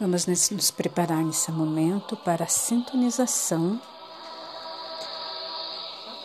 [0.00, 3.78] Vamos nos preparar nesse momento para a sintonização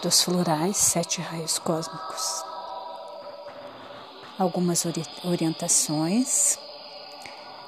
[0.02, 2.46] dos florais sete raios cósmicos.
[4.40, 4.86] Algumas
[5.26, 6.58] orientações.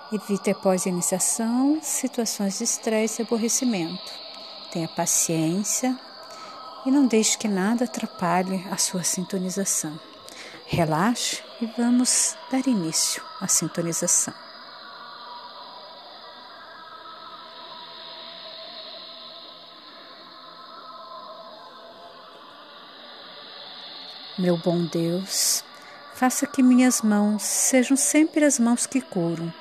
[0.10, 4.14] Evite após a iniciação situações de estresse e aborrecimento.
[4.72, 6.00] Tenha paciência
[6.86, 10.00] e não deixe que nada atrapalhe a sua sintonização.
[10.68, 14.47] Relaxe e vamos dar início à sintonização.
[24.38, 25.64] Meu bom Deus,
[26.14, 29.52] faça que minhas mãos sejam sempre as mãos que curam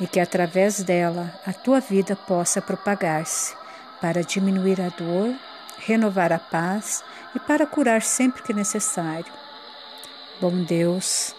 [0.00, 3.54] e que através dela a tua vida possa propagar-se
[4.00, 5.32] para diminuir a dor,
[5.78, 9.32] renovar a paz e para curar sempre que necessário.
[10.40, 11.32] Bom Deus,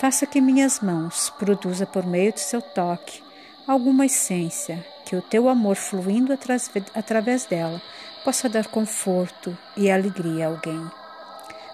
[0.00, 3.22] faça que minhas mãos produza por meio do seu toque
[3.64, 7.80] alguma essência que o teu amor fluindo através dela
[8.24, 10.99] possa dar conforto e alegria a alguém.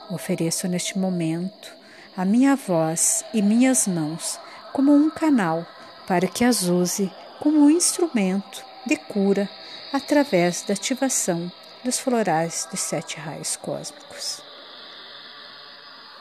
[0.09, 1.73] Ofereço neste momento
[2.17, 4.39] a minha voz e minhas mãos
[4.73, 5.67] como um canal
[6.07, 9.48] para que as use como um instrumento de cura
[9.93, 11.51] através da ativação
[11.85, 14.43] dos florais dos sete raios cósmicos.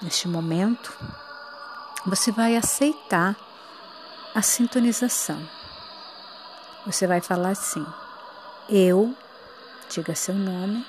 [0.02, 0.98] Neste momento,
[2.06, 3.36] você vai aceitar
[4.34, 5.48] a sintonização.
[6.86, 7.86] Você vai falar assim:
[8.70, 9.16] Eu,
[9.90, 10.86] diga seu nome,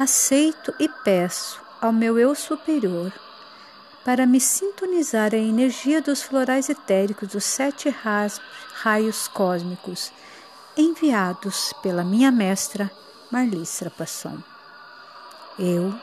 [0.00, 3.12] aceito e peço ao meu eu superior
[4.02, 10.10] para me sintonizar a energia dos florais etéricos dos sete raios cósmicos
[10.74, 12.90] enviados pela minha mestra
[13.30, 14.38] Marlistra Passon.
[15.58, 15.94] Eu,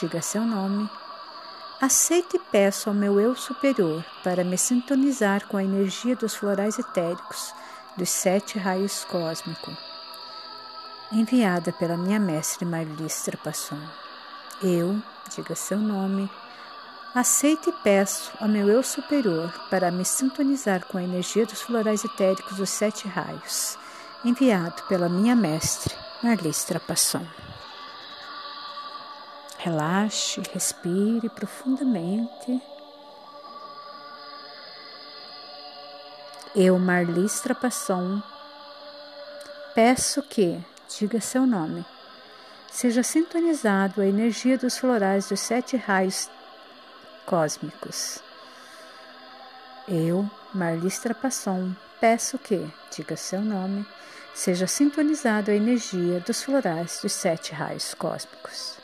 [0.00, 0.90] diga seu nome,
[1.80, 6.80] aceito e peço ao meu eu superior para me sintonizar com a energia dos florais
[6.80, 7.54] etéricos
[7.96, 9.95] dos sete raios cósmicos
[11.12, 13.78] enviada pela minha mestre Marlistra Passon.
[14.62, 15.00] Eu,
[15.34, 16.30] diga seu nome,
[17.14, 22.04] aceito e peço ao meu eu superior para me sintonizar com a energia dos florais
[22.04, 23.78] etéricos dos sete raios,
[24.24, 27.26] enviado pela minha mestre Marlistra Passon.
[29.58, 32.62] Relaxe, respire profundamente.
[36.54, 38.22] Eu, Marlistra Passon,
[39.74, 40.58] peço que
[40.88, 41.84] diga seu nome.
[42.70, 46.30] Seja sintonizado a energia dos florais dos sete raios
[47.24, 48.22] cósmicos.
[49.88, 53.86] Eu, Marlistra Passon, peço que, diga seu nome,
[54.34, 58.76] seja sintonizado a energia dos florais dos sete raios cósmicos.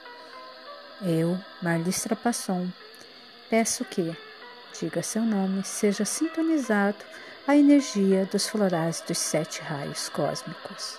[1.02, 2.68] Eu, Marlistra Passon,
[3.50, 4.16] peço que,
[4.80, 7.04] diga seu nome, seja sintonizado
[7.46, 10.98] a energia dos florais dos sete raios cósmicos.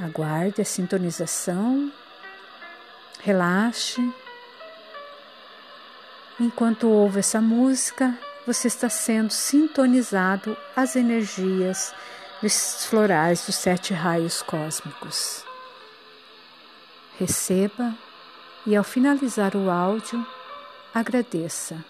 [0.00, 1.92] Aguarde a sintonização,
[3.20, 4.00] relaxe.
[6.38, 8.16] Enquanto ouve essa música,
[8.46, 11.92] você está sendo sintonizado às energias
[12.40, 15.44] dos florais dos sete raios cósmicos.
[17.18, 17.92] Receba
[18.64, 20.24] e, ao finalizar o áudio,
[20.94, 21.84] agradeça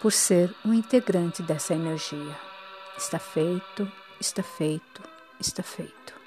[0.00, 2.36] por ser um integrante dessa energia.
[2.96, 5.02] Está feito, está feito,
[5.38, 6.25] está feito.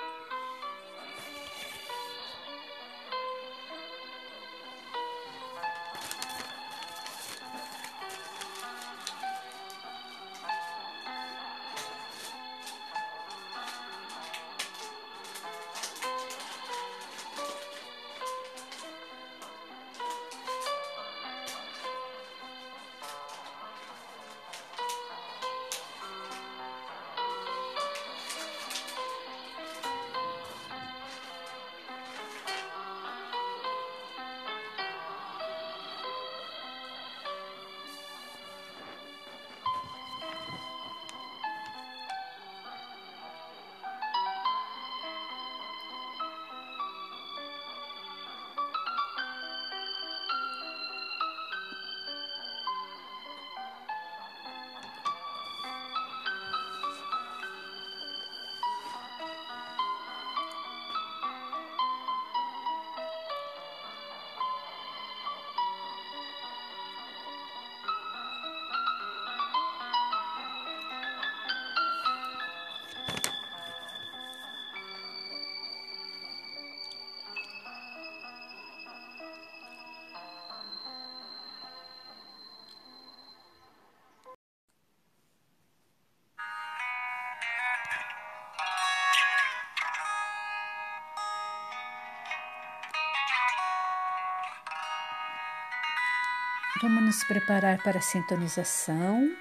[96.77, 99.35] Vamos nos preparar para a sintonização.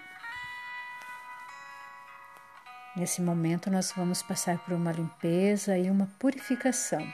[2.96, 7.06] Nesse momento, nós vamos passar por uma limpeza e uma purificação.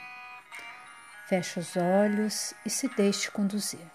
[1.27, 3.85] Feche os olhos e se deixe conduzir.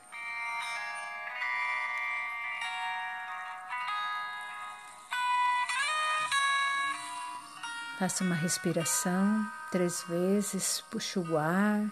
[7.99, 11.91] Faça uma respiração três vezes, puxe o ar,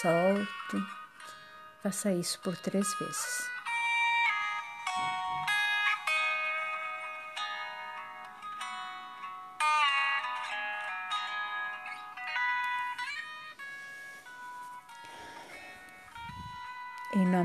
[0.00, 0.84] solte.
[1.82, 3.57] Faça isso por três vezes.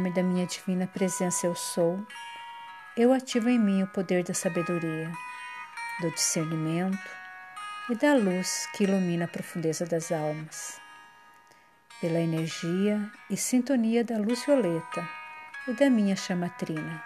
[0.04, 2.06] Nome da minha divina presença eu sou,
[2.98, 5.10] eu ativo em mim o poder da sabedoria,
[6.02, 7.10] do discernimento
[7.90, 10.78] e da luz que ilumina a profundeza das almas.
[12.02, 15.08] Pela energia e sintonia da luz violeta
[15.70, 17.02] e da minha chamatrina.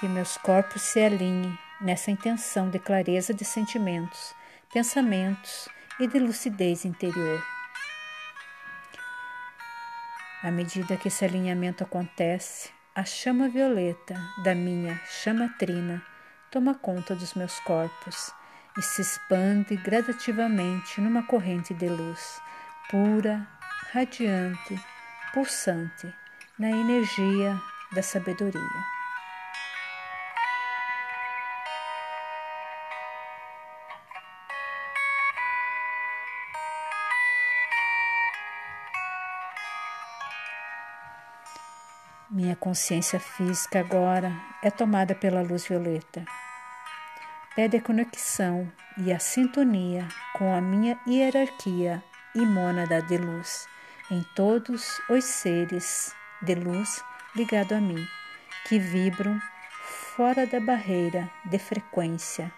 [0.00, 4.34] Que meus corpos se alinhem nessa intenção de clareza de sentimentos,
[4.72, 5.68] pensamentos
[5.98, 7.42] e de lucidez interior.
[10.42, 16.02] À medida que esse alinhamento acontece, a chama violeta da minha chamatrina
[16.50, 18.32] toma conta dos meus corpos
[18.76, 22.40] e se expande gradativamente numa corrente de luz
[22.90, 23.48] pura,
[23.92, 24.78] radiante,
[25.32, 26.12] pulsante,
[26.58, 27.58] na energia
[27.92, 28.91] da sabedoria.
[42.32, 44.32] Minha consciência física agora
[44.62, 46.24] é tomada pela luz violeta.
[47.54, 52.02] Pede a conexão e a sintonia com a minha hierarquia
[52.34, 53.68] e mônada de luz
[54.10, 57.04] em todos os seres de luz
[57.36, 58.02] ligado a mim,
[58.66, 59.38] que vibram
[60.16, 62.50] fora da barreira de frequência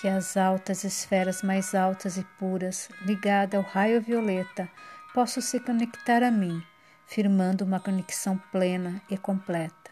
[0.00, 4.66] que as altas esferas mais altas e puras, ligadas ao raio violeta,
[5.12, 6.62] possam se conectar a mim,
[7.06, 9.90] firmando uma conexão plena e completa.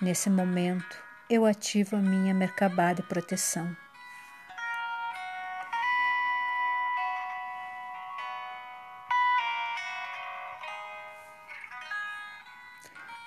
[0.00, 0.96] Nesse momento,
[1.28, 3.76] eu ativo a minha Merkabah de proteção.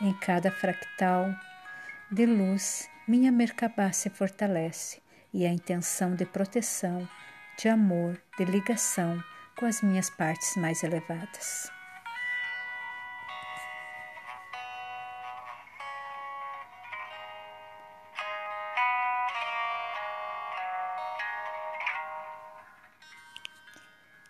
[0.02, 1.36] Em cada fractal
[2.10, 7.08] de luz, minha Merkabah se fortalece e a intenção de proteção,
[7.58, 9.22] de amor, de ligação
[9.58, 11.72] com as minhas partes mais elevadas.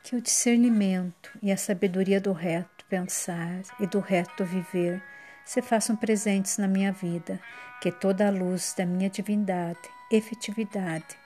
[0.03, 5.03] Que o discernimento e a sabedoria do reto pensar e do reto viver
[5.45, 7.39] se façam presentes na minha vida,
[7.81, 9.79] que toda a luz da minha divindade
[10.11, 11.17] efetividade,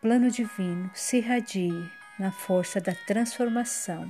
[0.00, 4.08] plano divino se irradie na força da transformação.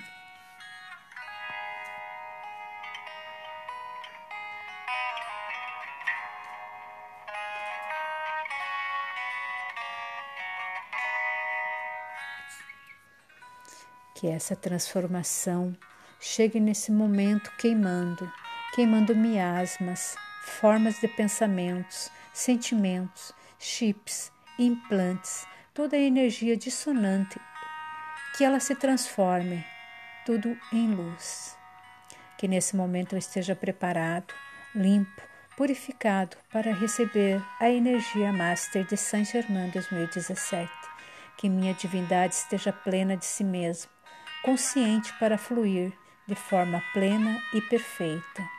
[14.14, 15.76] Que essa transformação
[16.18, 18.32] chegue nesse momento queimando,
[18.76, 27.40] queimando miasmas, formas de pensamentos, sentimentos chips, implantes, toda a energia dissonante,
[28.36, 29.64] que ela se transforme
[30.26, 31.56] tudo em luz.
[32.36, 34.34] Que nesse momento eu esteja preparado,
[34.74, 35.22] limpo,
[35.56, 40.70] purificado para receber a energia Master de Saint Germain 2017.
[41.38, 43.90] Que minha divindade esteja plena de si mesmo,
[44.42, 45.94] consciente para fluir
[46.26, 48.55] de forma plena e perfeita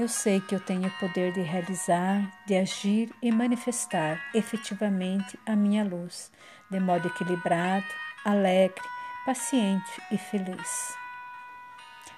[0.00, 5.54] Eu sei que eu tenho o poder de realizar, de agir e manifestar efetivamente a
[5.54, 6.32] minha luz,
[6.70, 7.84] de modo equilibrado,
[8.24, 8.82] alegre,
[9.26, 10.96] paciente e feliz.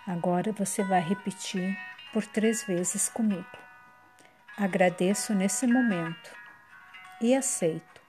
[0.06, 1.76] Agora você vai repetir
[2.12, 3.58] por três vezes comigo.
[4.56, 6.30] Agradeço nesse momento
[7.20, 8.00] e aceito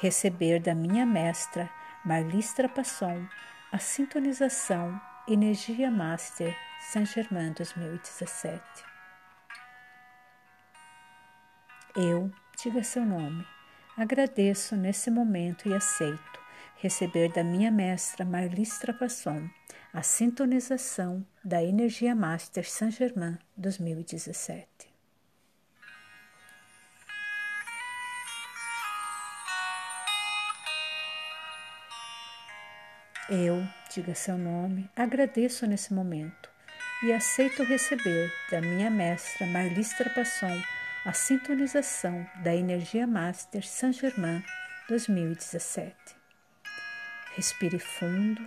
[0.00, 1.70] receber da minha mestra
[2.04, 3.24] Marlistra Passon
[3.70, 8.89] a sintonização Energia Master Saint Germain 2017.
[11.96, 12.30] Eu,
[12.62, 13.44] diga seu nome.
[13.96, 16.40] Agradeço nesse momento e aceito
[16.76, 19.48] receber da minha mestra Marlistra Passon
[19.92, 24.68] a sintonização da Energia Master Saint Germain 2017.
[33.28, 36.48] Eu, diga seu nome, agradeço nesse momento
[37.02, 40.60] e aceito receber da minha mestra Marlistra Passon
[41.04, 44.44] a sintonização da Energia Master Saint Germain
[44.86, 45.96] 2017.
[47.36, 48.46] Respire fundo.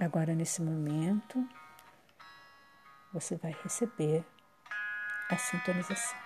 [0.00, 1.48] Agora, nesse momento,
[3.12, 4.24] você vai receber
[5.30, 6.18] a sintonização.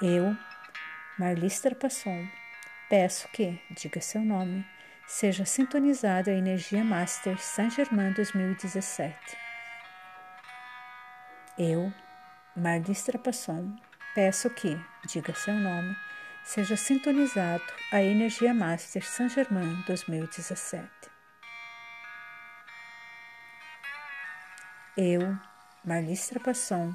[0.00, 0.36] Eu,
[1.16, 2.26] Marlistra Passon,
[2.90, 4.66] peço que, diga seu nome,
[5.06, 9.16] seja sintonizada a energia Master Saint-Germain 2017.
[11.56, 11.92] Eu,
[12.56, 13.76] Marlistra Passon,
[14.12, 15.96] peço que, diga seu nome,
[16.42, 20.84] seja sintonizado a energia Master Saint-Germain 2017.
[24.96, 25.38] Eu,
[25.84, 26.92] Marlistra Passon,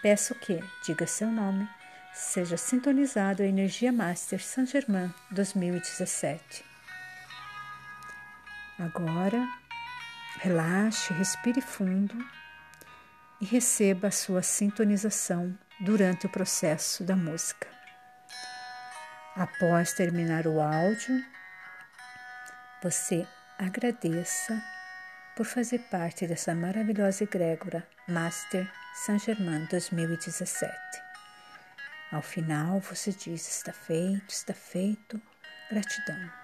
[0.00, 1.68] peço que, diga seu nome,
[2.12, 6.64] seja sintonizado a Energia Master Saint Germain 2017.
[8.78, 9.48] Agora,
[10.40, 12.14] relaxe, respire fundo
[13.40, 17.66] e receba a sua sintonização durante o processo da música.
[19.34, 21.24] Após terminar o áudio,
[22.82, 23.26] você
[23.58, 24.62] agradeça
[25.34, 31.01] por fazer parte dessa maravilhosa egrégora Master Saint Germain 2017.
[32.12, 35.18] Ao final você diz: está feito, está feito,
[35.70, 36.41] gratidão.